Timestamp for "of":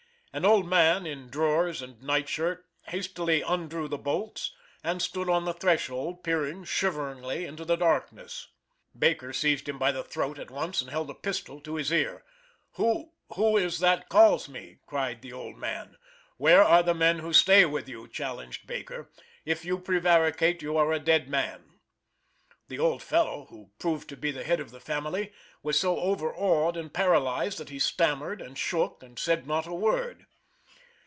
24.61-24.71